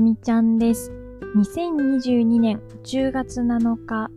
[0.00, 0.90] かみちゃんです。
[1.36, 4.10] 2022年10月7日、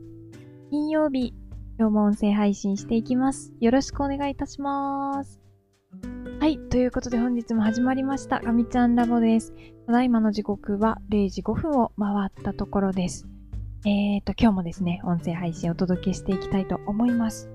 [0.70, 1.34] 金曜日、
[1.78, 3.52] 今日も音声配信していきます。
[3.60, 5.42] よろしくお願いいたします。
[6.40, 9.54] はい、ということで本日も始まりました、かみちゃんラボです。
[9.86, 13.28] ただいまの時刻は0時5分を回ったところです。
[13.86, 17.50] えーと、今日もですね、音声配信をお届けしていきたいと思います。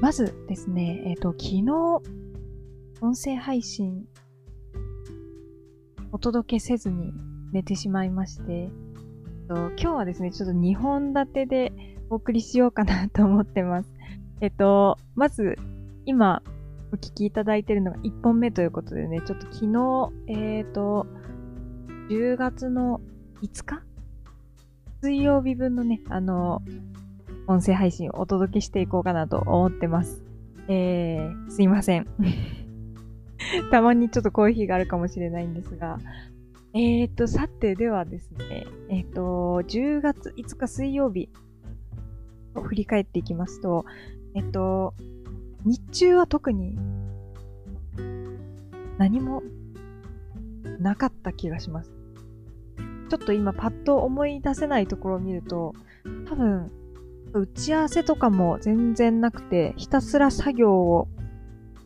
[0.00, 1.62] まずですね、えっ、と、昨日、
[3.02, 4.04] 音声配信
[6.12, 7.12] お届けせずに
[7.52, 8.70] 寝てしまいまして、
[9.48, 11.72] 今日はですね、ちょっと2本立てで
[12.10, 13.88] お送りしようかなと思ってます。
[14.40, 15.56] えっと、まず、
[16.04, 16.42] 今、
[16.92, 21.06] お聞きいただいているのが1本目ということでね、ちょっと昨日、えっ、と、
[22.10, 23.00] 10月の
[23.42, 23.82] 5日？
[25.02, 26.62] 水曜日分のね、あの、
[27.46, 30.22] 音声配信をお届けしていこうかなと思ってます。
[30.68, 32.06] えー、すいません。
[33.70, 35.98] たまにちょっとこういう日があるかもしれないんですが、
[36.78, 41.30] えーと、さて、ではですね、えっ、と、10月5日水曜日
[42.54, 43.86] を振り返っていきますと、
[44.34, 44.92] えっ、と、
[45.64, 46.76] 日中は特に
[48.98, 49.42] 何も
[50.78, 51.90] なかった気がします。
[53.08, 55.72] ちょっと今パッと思い出せないところを見ると、
[56.28, 56.70] 多分、
[57.32, 61.08] 打ち合わせとかも全然なくて、ひたすら作業を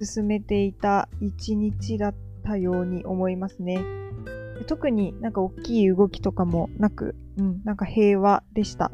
[0.03, 4.01] 進めていた一日だったように思いますね。
[4.61, 8.93] で特になんか大きい動きとかもなく、うん、なんか平和でした。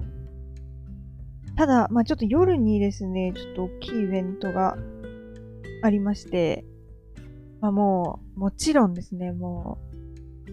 [1.56, 4.76] ただ、まあちょっと夜にですね、ちょっと大きいイベントが
[5.82, 6.64] ありまして、
[7.60, 9.78] まあもう、もちろんですね、も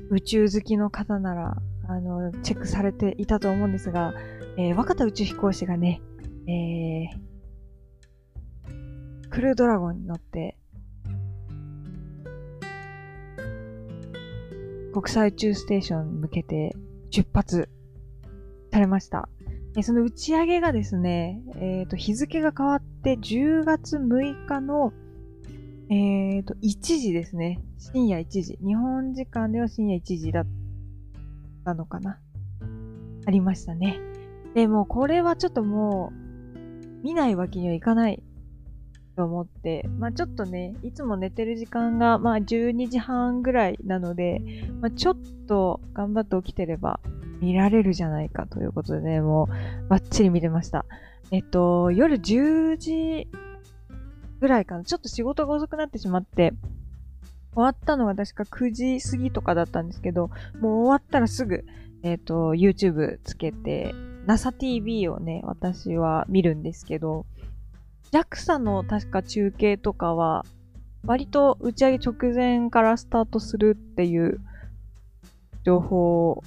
[0.09, 4.16] う、宇宙好きの方なら、あの、チェックされていたと思うんですが、
[4.58, 6.02] えー若田宇宙飛行士がね、
[6.47, 10.58] えー、クルードラゴンに乗って、
[14.93, 16.75] 国際宇宙ステーションに向けて
[17.09, 17.67] 出発
[18.71, 19.27] されました。
[19.73, 24.93] でその打ち上げがですね、えっ、と、日付が変わって10月6日の、
[25.89, 27.59] えっ、と、1時ですね。
[27.79, 28.59] 深夜1時。
[28.63, 30.47] 日本時間では深夜1時だっ
[31.65, 32.19] たのかな。
[33.25, 33.99] ありましたね。
[34.53, 38.21] でも、これはちょっともう、見ないわけにはいかない
[39.16, 44.41] と思って、まあちょっとね、いつも寝てる時間が、まあ12時半ぐらいなので、
[44.81, 47.00] まあちょっと頑張って起きてれば
[47.41, 49.50] 見られるじゃないかということでね、も
[49.85, 50.85] うバッチリ見てました。
[51.31, 53.28] えっと、夜10時
[54.40, 54.84] ぐらいかな。
[54.84, 56.53] ちょっと仕事が遅くなってしまって、
[57.56, 60.29] 終わったのが確か9時過ぎとかだったんですけど、
[60.59, 61.66] もう終わったらすぐ、
[62.02, 63.94] えっと、YouTube つけて、
[64.28, 67.25] NASATV をね、私は見るんですけど、
[68.13, 70.46] JAXA の確か中継とかは、
[71.03, 74.40] 割と打ち上げ直前からスタートするっていう
[75.66, 76.44] 情報を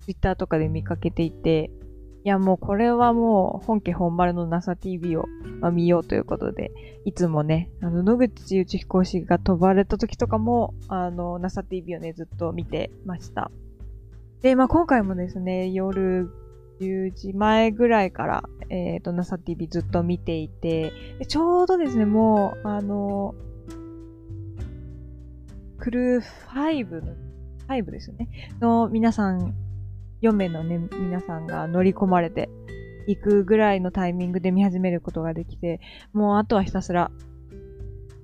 [0.00, 1.70] Twitter とかで見かけていて、
[2.24, 5.26] いやもうこれはもう本家本丸の NASATV を、
[5.60, 6.72] まあ見ようということで、
[7.04, 13.52] いつもね、あの野口宇宙飛行士が飛ばれた時とかも、あの NASATV をね、ずっと見てました。
[14.42, 16.28] で、まあ今回もですね、夜
[16.80, 20.92] 10時前ぐらいから、えっ、と、NASATV ずっと見ていて、
[21.28, 23.34] ちょうどですね、もう、あの、
[25.78, 27.14] クルー5の、
[27.68, 28.28] 5ですよね、
[28.60, 29.54] の皆さん、
[30.22, 32.48] 4名のね、皆さんが乗り込まれて
[33.06, 35.80] いくぐらいのタイミングで見始めることができて、
[36.12, 37.10] もうあとはひたすら、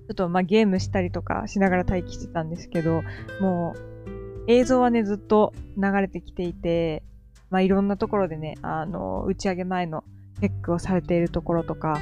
[0.06, 3.02] ちょっとまあゲームしたりとかしながら待機してたんですけど、
[3.40, 7.02] もう映像はね、ずっと流れてきていて、
[7.50, 10.04] まあいろんなところでね、あの、打ち上げ前の
[10.40, 12.00] チェックをされているところとか、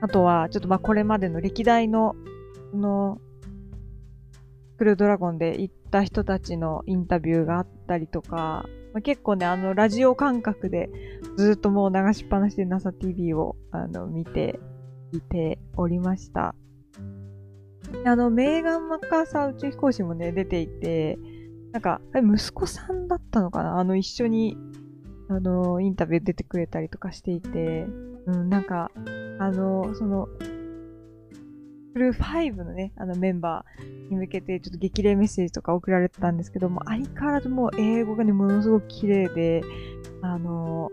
[0.00, 2.14] あとはちょっとまあこれまでの歴代の、
[2.70, 3.20] その、
[4.76, 10.90] クルードラゴンで行った人たちのインタビューがあったりとか、まあ、結構ね、あの、ラジオ感覚で
[11.36, 14.60] ずっともう流しっぱなしで NASA-TV をあの見て
[15.12, 16.54] いておりました。
[18.04, 21.18] あの、メーガン・マッカーサー宇宙飛行士もね、出ていて、
[21.74, 23.80] なんか、息子さんだったのかな？
[23.80, 24.56] あの、一緒に、
[25.28, 27.88] あの、インタビュー出てくれたりとかしていて、
[28.26, 28.92] うん、なんか、
[29.40, 30.28] あの、その、
[31.92, 39.62] クルー5のね、あのメンバーに向けてちょっと激励メッセージとか送られてたんですけども、相変わらずもう英語がね、ものすごく綺麗で、
[40.22, 40.92] あの、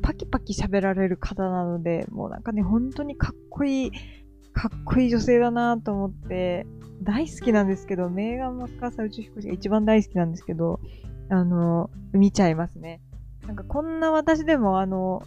[0.00, 3.92] パキパキ喋られる方なので、もうなんかね、本当にかっこいい、
[4.52, 6.66] かっこいい女性だなと思って、
[7.02, 10.80] 大好きなんですけど、メーガン・マッカーサー宇宙飛行士が一番大好きなんですけど、
[11.30, 13.00] あの、見ちゃいますね。
[13.46, 15.22] なんかこんな私でもあの、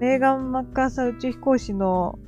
[0.00, 2.18] メーガン・マッカーサー宇宙飛行士の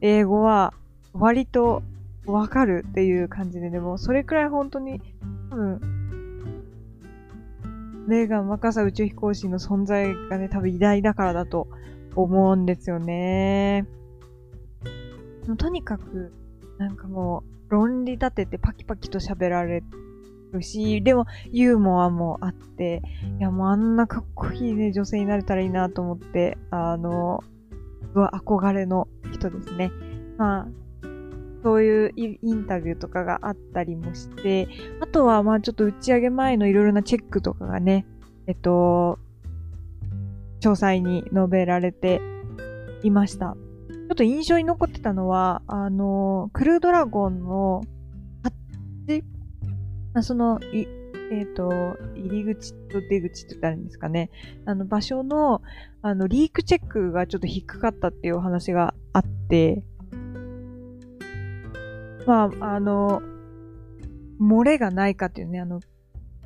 [0.00, 0.74] 英語は
[1.12, 1.82] 割と
[2.26, 5.00] わかるっていう感じで、でも、それくらい本当に、
[5.50, 5.80] 多分、
[8.08, 11.68] レーガン若狭宇宙飛行士の存在がね、多分偉大だからだと
[12.16, 13.86] 思うんですよね。
[15.58, 16.32] とにかく、
[16.78, 19.82] なんかもう、論理立ててパキパキと喋られ
[20.52, 23.02] るし、でもユーモアもあって、
[23.38, 27.42] いやもうあんなかっこいいね、女性になれたらいいなと思って、あの、
[28.14, 29.90] 憧れの人ですね。
[30.36, 30.68] まあ、
[31.62, 34.68] そういうインタビューとかがあったりもして、
[35.00, 38.06] あとはまあちょっと打ち上げ前のいろいろなチェックとかがね、
[38.46, 39.18] えっと、
[40.62, 42.20] 詳細に述べられて
[43.02, 43.56] いました。
[43.88, 47.82] ちょっと印象に残ってたのは、あの、クルードラゴンの
[48.42, 48.50] ハ
[49.06, 49.24] ッチ
[50.22, 50.86] その、い、
[51.32, 51.70] えっ、ー、と、
[52.14, 54.30] 入り口と出口って言ったらいいんですかね。
[54.64, 55.62] あの、場所の、
[56.02, 59.82] あの、リークチェックがちょっと引っかかったっていうお話があって、
[62.26, 63.20] まあ、あの、
[64.40, 65.80] 漏れがないかっていうね、あの、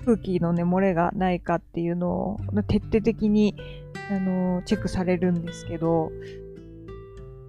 [0.04, 3.56] 空気のね、漏れがないかっていうのを、徹底的に、
[4.10, 6.10] あの、チェックされるんですけど、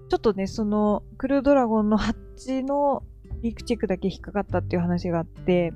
[0.10, 3.04] ちょっとね、その、クルードラゴンのハッチの
[3.42, 5.74] リークチェックだけ引っかかったっていう話があって、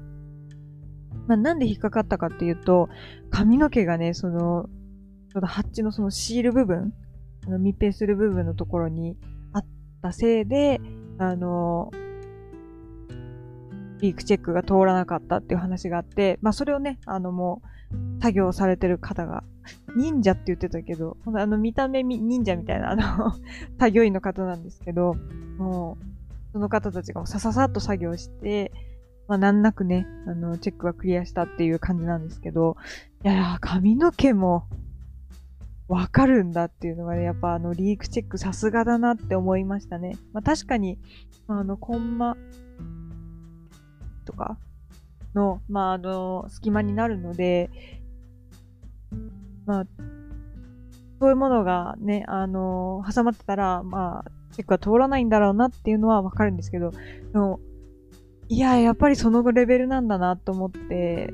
[1.27, 2.89] まあ、なんで引っかかったかっていうと、
[3.29, 4.69] 髪の毛がね、その、
[5.31, 6.93] ちょっとハッチのそのシール部分、
[7.47, 9.17] あの密閉する部分のところに
[9.53, 9.65] あっ
[10.01, 10.79] たせいで、
[11.17, 11.91] あの、
[14.01, 19.43] リークチェックが通らなかったっていう話があって、まあそれをね、あのもう、作業されてる方が、
[19.95, 23.33] 忍者って言ってたけど、あの見た目忍者みたいな、あの
[23.79, 25.15] 作業員の方なんですけど、
[25.57, 26.05] もう、
[26.53, 28.71] その方たちがさささっと作業して、
[29.27, 32.75] まあ難なくね、あの、チェックはクリアしたっていう感じなんですけど、
[33.23, 34.65] いや髪の毛も、
[35.87, 40.15] わかるんだっていうのがね、やっぱあの、リークチェックさすがだなって思いましたね。
[40.31, 40.97] まあ確かに、
[41.47, 42.37] あの、コンマ、
[44.25, 44.57] とか
[45.33, 47.69] の、まあ、あの、隙間になるので、
[49.65, 49.85] まあ、
[51.19, 57.59] そういうものがね、あの、挟まってたら、まあ、チェックは通らないんだろうなっていうのはわかるんですけど、でも、
[58.49, 61.31] いや、やっぱりそのレベルなんだなと思って、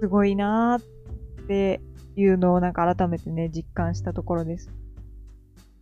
[0.00, 1.80] すごいなって
[2.16, 4.70] いうのをなんか改めてね、実感したところです。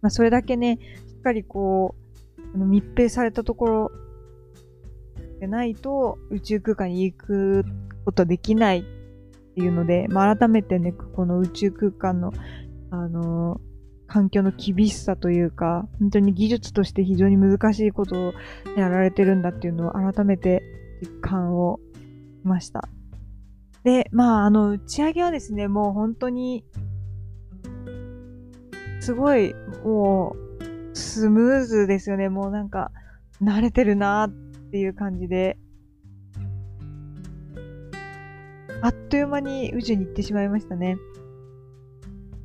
[0.00, 0.78] まあ、それだけね、
[1.08, 3.92] しっかりこう、あの密閉されたところ
[5.44, 7.64] でないと宇宙空間に行く
[8.06, 8.82] ことできないっ
[9.54, 12.32] ていうので、まあ、改めてね、この宇宙空間の、
[12.90, 13.58] あのー、
[14.06, 18.32] 環境の厳しさというか、本当に技術として非常に難しいことを
[18.76, 20.62] やられてるんだっていうのを改めて
[21.02, 21.78] 実感を
[22.40, 22.88] しました。
[23.82, 26.64] で、まあ、あの、打ち上げはですね、もう本当に、
[29.00, 29.54] すごい、
[29.84, 30.34] も
[30.90, 32.30] う、スムーズですよね。
[32.30, 32.92] もうなんか、
[33.42, 34.43] 慣れてるなっ
[34.74, 35.56] っていう感じで、
[38.82, 40.96] あっという間に宇宙に行ってしまいましたね。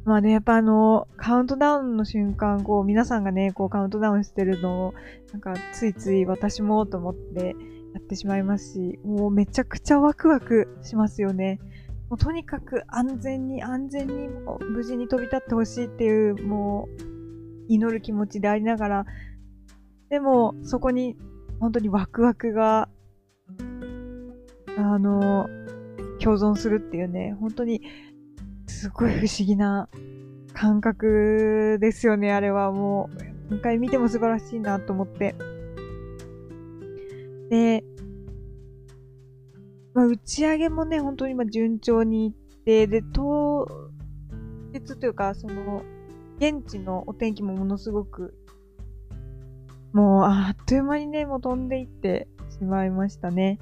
[0.06, 4.94] まあね、やっぱあの、カウントダウンの瞬間、こう、皆さんがね、こう、カウントダウンしてるのを、
[5.34, 7.56] なんか、ついつい私もと思って
[7.96, 11.60] やってしまいますし、もうめちゃくちゃワクワクしますよね。
[12.12, 14.28] もうとにかく安全に安全に
[14.70, 17.04] 無事に飛び立ってほしいっていう、もう、
[17.69, 19.06] 祈る気持ちでありながら、
[20.09, 21.18] でも、そこに
[21.59, 22.89] 本当にワクワクが、
[24.78, 25.47] あの、
[26.19, 27.81] 共存するっていうね、本当に、
[28.68, 29.89] すごい不思議な
[30.54, 33.30] 感覚ですよね、あれはもう。
[33.49, 35.35] 何回見ても素晴らしいなと思って。
[37.49, 37.83] で、
[39.94, 43.68] まあ、打ち上げもね、本当にま順調にいって、で、当
[44.71, 45.83] 日というか、その、
[46.37, 48.33] 現地のお天気もものすごく
[49.94, 53.60] もう、あっという間にね、もう飛んでいってしまいましたね。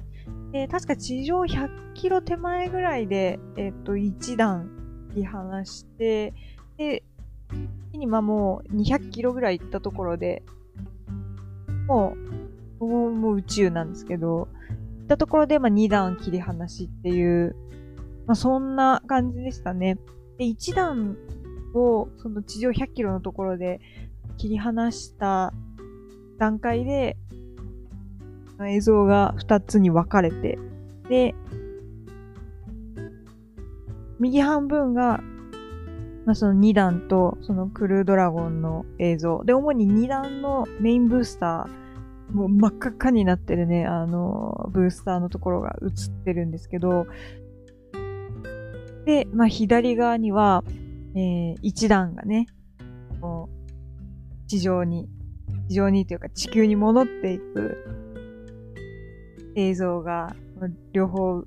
[0.52, 4.70] で、確か地上100キロ手前ぐらいで、えっ、と、1段
[5.10, 6.34] 切り離して、
[6.76, 7.02] で、
[7.92, 10.42] 今もう200キロぐらい行ったところで、
[11.86, 12.14] も
[12.80, 14.48] う、もうもう宇宙なんですけど、
[14.98, 17.56] 行ったところで、まあ、2段切り離しっていう、
[18.26, 19.96] まあ、そんな感じでしたね。
[20.38, 21.16] で、1段
[21.74, 23.80] を、その地上100キロのところで
[24.36, 25.52] 切り離した
[26.38, 27.16] 段階で、
[28.66, 30.58] 映像が2つに分かれて、
[31.08, 31.34] で、
[34.18, 35.20] 右半分が、
[36.24, 39.44] まあ、その2段とそのクルードラゴンの映像。
[39.44, 47.06] で、主に2段のメインブースター、もう真っ赤っかになってるね、あの、ブースターのところが映ってるんですけど、
[49.06, 50.64] で、まあ、左側には、
[51.14, 52.46] えー、1段がね、
[54.48, 55.08] 地上に
[55.68, 57.76] 地上にというか地球に戻っていく
[59.54, 60.34] 映像が
[60.92, 61.42] 両方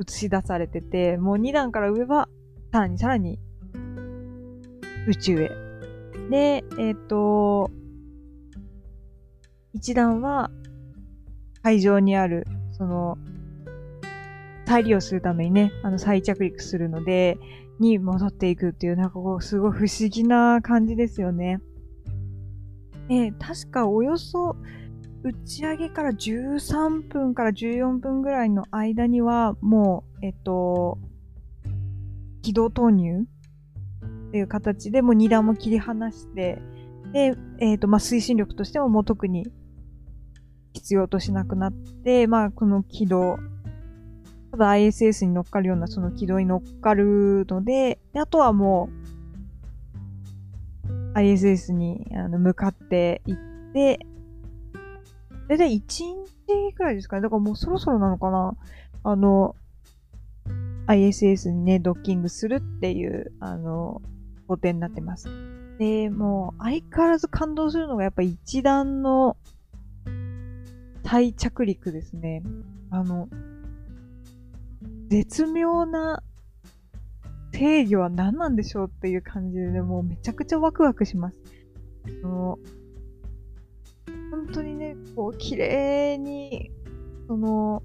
[0.00, 2.28] 映し出されてて、もう2段から上は
[2.72, 3.38] さらにさらに
[5.06, 5.50] 宇宙へ。
[6.30, 7.70] で、えっ、ー、と、
[9.76, 10.50] 1段は
[11.62, 13.18] 会場にある、その、
[14.66, 17.38] 再利用するためにね、あの再着陸するので、
[17.78, 21.60] に戻っていくっていう、なんかこう、すごい不思議な感じですよね。
[23.08, 24.56] えー、確かおよそ
[25.24, 30.98] 打ち上げから13分から14分ぐらいの間には、もう、えっと、
[32.42, 33.20] 軌道投入
[34.28, 36.60] っていう形でもう2段も切り離して、
[37.14, 39.46] で、えっ、と、まあ、推進力としてももう特に
[40.74, 43.38] 必要としなくなって、まあ、この軌道、
[44.50, 49.03] ただ ISS に乗っかるようなその軌道に乗っかるので、であとはもう
[51.14, 53.36] ISS にあの向かっていっ
[53.72, 53.98] て、
[55.48, 55.80] だいたい1
[56.46, 57.22] 日くらいですかね。
[57.22, 58.56] だからもうそろそろなのかな
[59.04, 59.56] あの、
[60.86, 64.02] ISS にね、ドッキングするっていう、あの、
[64.46, 65.28] 工程になってます。
[65.78, 69.36] で、もう相変わらず感動するのがやっぱ一段の
[71.04, 72.42] 再着陸ですね。
[72.90, 73.28] あの、
[75.08, 76.22] 絶妙な
[77.54, 81.38] 制御は何なんでしょうっていう感じで、もうめちゃくちゃワクワクします。
[82.06, 82.58] あの
[84.30, 86.72] 本当にね、こう、綺麗に、
[87.28, 87.82] その、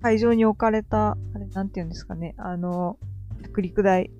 [0.00, 2.98] 会場に置かれた、あれ、なんて言うんですかね、あの、
[3.42, 4.10] 着陸台、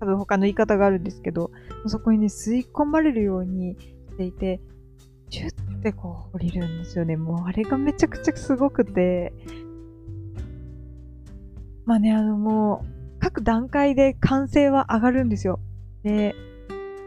[0.00, 1.50] 多分他の言い方があるんですけど、
[1.86, 3.76] そこにね、吸い込まれるように
[4.10, 4.60] していて、
[5.30, 7.16] シュッてこう降りるんですよね。
[7.16, 9.32] もうあれがめちゃくちゃすごくて、
[11.86, 15.60] まあね、あのもう、各段階で歓声は上がるんですよ。
[16.02, 16.34] で、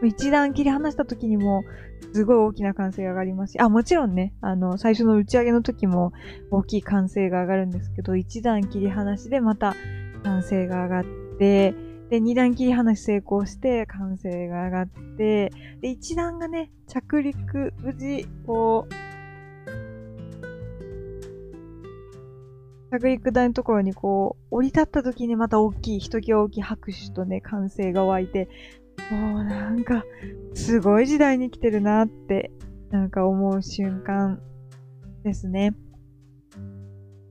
[0.04, 1.64] 一段切り離した時にも、
[2.12, 6.12] すごい大きな歓声が上がりますし、あ、もちろんね、あの、最初の打ち上げの時も
[6.50, 9.74] 大きい歓声が上がるんですけど、一段切り離しでまた
[10.22, 11.04] 歓声が上がっ
[11.38, 11.74] て、
[12.10, 15.50] で、二段切り離し成功して歓声が上がって、
[15.80, 19.11] で、一段がね、着陸、無事、こう、
[22.92, 28.48] 着陸台のところにこう、降り立った時にまた大きい、ひときわ大きい拍手とね、歓声が湧いて、
[29.10, 30.04] もうなんか、
[30.52, 32.50] すごい時代に来てるなって、
[32.90, 34.40] なんか思う瞬間
[35.24, 35.74] ですね。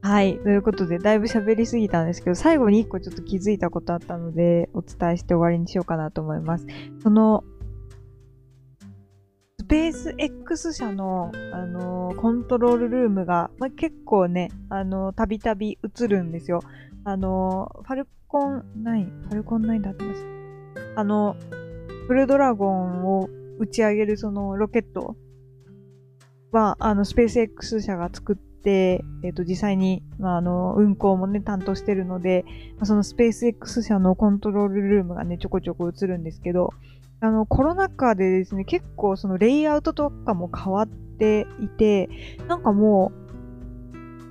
[0.02, 0.40] はい。
[0.40, 6.66] ということで、だいぶ喋りすぎたんですけど、最後に一個ちょっと気づいたことあったので、お伝えして終わりにしようかなと思います。
[7.04, 7.44] その、
[9.62, 16.62] スペース X 社の、あのー、コントロールルームが、まあ、結構ね、あのー、たびたび映るんですよ。
[17.04, 20.26] あのー、ファルコン9、ファルコン9だってます。
[20.96, 21.36] あの、
[22.08, 25.16] ブルードラゴンを打ち上げるそのロケット
[26.52, 32.46] は、あの、スペース X 社が作って、えっ、と、実際に、まあ、あの、運行もね、担当してるので、
[32.78, 36.74] まあ、そのスペース X 社のコントロールルームがね、ちょこちょこ映るんですけど、
[37.24, 42.10] あの、コロナ禍でですね、結構そのレイアウトとかも変わっていて、
[42.48, 43.12] なんかも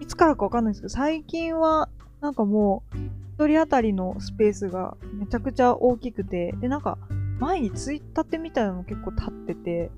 [0.00, 1.88] う、いつからかわかんないですけど、最近は、
[2.20, 2.96] なんかもう、
[3.34, 6.98] 一人当たりのスペースがめちゃくちゃ大きくて、で、なんか、
[7.38, 9.90] 前にツイッターってみたいなの結構立ってて、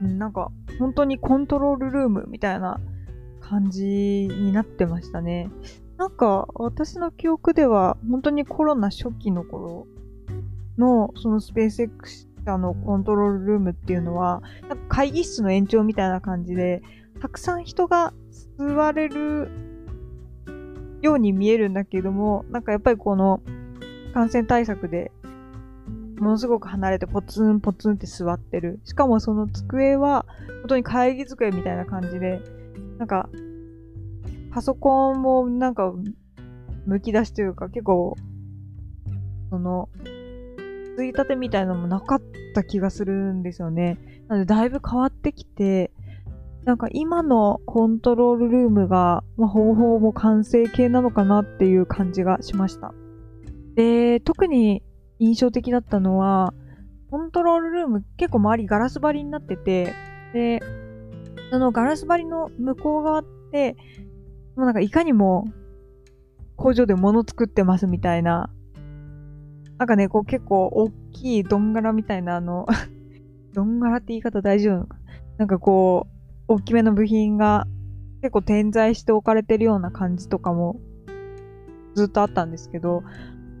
[0.00, 2.80] なんか、本当にコントロールルームみたいな
[3.40, 5.50] 感じになってましたね。
[5.98, 9.86] なんか、私の記憶では、本当にコロナ初期の頃
[10.78, 16.82] の、そのスペース X 社のコントロールルームっていうのは、なんか会議室の延長みたいな感じで、
[17.20, 18.12] たくさん人が
[18.58, 19.50] 座れる
[21.02, 23.40] ように見えるんだけども、なんかやっぱりこの
[24.14, 25.12] 感染対策で
[26.20, 28.80] ものすごく離れてポツンポツンって座ってる。
[28.84, 30.26] しかもその机は、
[30.62, 32.40] 本当に会議机みたいな感じで、
[32.98, 33.28] なんか、
[34.52, 35.92] パソコンもなんか、
[36.88, 38.16] 剥き出しというか、結構、
[39.50, 39.88] その、
[41.04, 42.22] いたてみたいなのもなかっ
[42.54, 43.98] た気がするんですよね。
[44.28, 45.92] なので、だいぶ変わってきて、
[46.64, 52.92] なんか今のコントロールルームが、まあ、方法も完成形なのかなっていう感じがしました。
[53.76, 54.82] で、特に
[55.18, 56.52] 印象的だったのは、
[57.10, 59.92] コントロールルーム結構周りガラス張りになってて、
[60.32, 60.60] で、
[61.50, 63.76] そのガラス張りの向こう側って、
[64.56, 65.46] もうなんかいかにも
[66.56, 68.50] 工場で物作ってますみたいな、
[69.78, 72.66] なんかね、こう結構大きいドンガラみたいなあの
[73.52, 74.96] ドンガラって言い方大丈夫なのか
[75.38, 75.44] な？
[75.44, 76.06] んかこ
[76.48, 77.66] う、大きめの部品が
[78.22, 80.80] 結構点在して置かれてるような感じとかも
[81.94, 83.02] ずっとあったんですけど、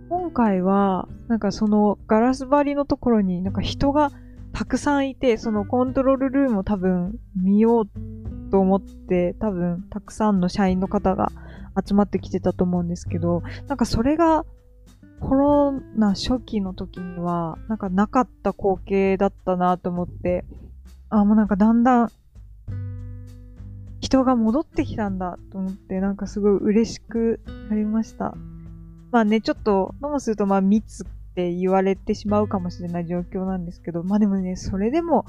[0.08, 4.12] 今回は、なんかそのガラス張りのところになんか人が
[4.52, 7.86] たくさんいて、そのコントロールルームを多分見よう
[8.50, 11.30] と思って、多分たくさんの社員の方が
[11.86, 14.44] 集まってきてたと思うんですけど、なんかそれが
[15.20, 20.44] コロナ初期の時には、なんかなかった光景だったなと思って、
[21.08, 22.12] あ、もうなんかだんだん
[24.00, 28.34] 人が戻ってきたんだと思って、なんかすごい嬉しくなりました。
[29.10, 35.24] まあね、ちょっと、ともするとまあ密って言われてしまうかもしれない状況なんですけど、まあでもね、それでも、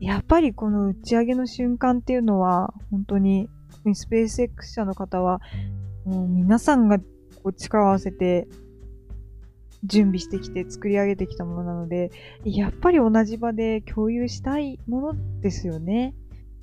[0.00, 3.50] やっぱりこの打ち上げの瞬間っていうのは、本当に、
[3.92, 5.40] スペース X 社の方は、
[6.04, 7.04] もう皆さんがこ
[7.44, 8.48] う力を合わせて
[9.84, 12.10] 準備してきて作り上げてきたものなので、
[12.44, 16.14] やっぱり同じ場で共有したいものですよね。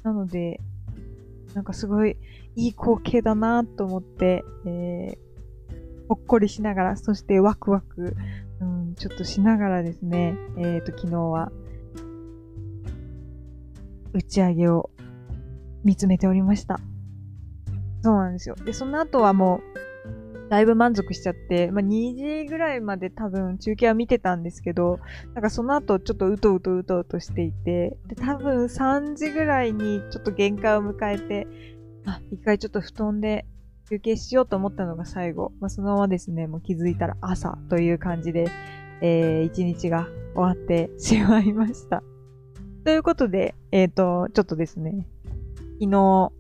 [0.04, 0.62] なので、
[1.54, 2.18] なんかすごい
[2.56, 5.18] いい光景だなと思って、えー、
[6.08, 8.16] ほっこりしながら、そしてワクワク、
[8.60, 11.52] うん、ちょっとしながらですね、えっ、ー、と、昨日は、
[14.14, 14.90] 打ち上げを
[15.84, 16.80] 見つめておりました。
[18.02, 18.56] そうなんですよ。
[18.56, 19.78] で、その後はもう、
[20.50, 25.00] だいぶ満足しちゃって、まあ、2時ぐらいまで多分中継は見てたんですけど、
[25.34, 31.48] なんかその後ちょっとうとうとうとうとしていて、で、多分3時ぐらいにちょっと限界を迎えて、
[32.06, 33.46] あ、一回ちょっと布団で
[33.90, 35.52] 休憩しようと思ったのが最後。
[35.60, 38.48] まあ、そのままですね、もう気づいたら朝という感じで、
[39.02, 42.04] えー、一日が終わってしまいました。
[42.86, 45.08] ということで、えっ、ー、と、ちょっとですね、
[45.80, 46.32] 昨日、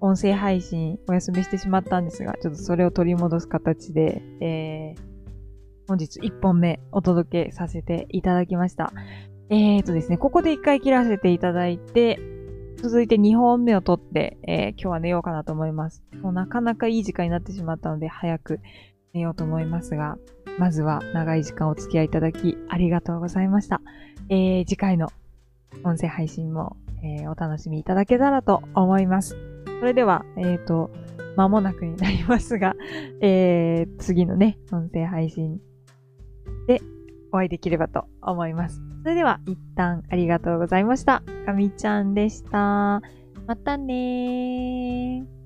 [0.00, 5.00] 音声配信お休みしてしまったんですが、ちょっとそれを取り戻す形で、えー、
[5.88, 8.92] 本日1本目お届けさせていただきました。
[9.50, 12.20] えーとですね、ここで1回切らせていただいて、
[12.76, 16.04] 続いて2本目を撮って、えー、今日は寝ようかなと思います。
[16.22, 18.60] もうなかなかいい時間になってしまったので、早く
[19.14, 20.18] 寝ようと思いますが、
[20.58, 23.80] まずは長い時間お付き合いいただきありがとうございました。
[24.28, 25.08] えー、次回の
[25.84, 29.57] 音声配信も、えー、お楽しみいただけたらと思います。
[29.78, 30.90] それでは、えっ、ー、と、
[31.36, 32.74] 間もなくになりますが、
[33.22, 35.60] えー、次のね、音声配信
[36.66, 36.80] で
[37.32, 38.82] お会いできればと思います。
[39.02, 41.22] それでは、一旦ありがとうございました。
[41.46, 43.02] かみちゃんでした。
[43.46, 45.37] またねー。